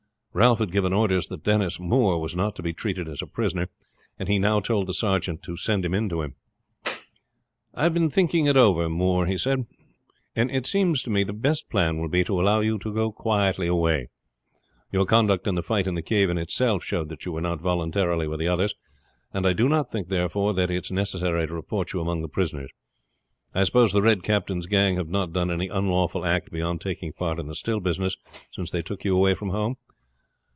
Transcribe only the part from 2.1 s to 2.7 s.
was not to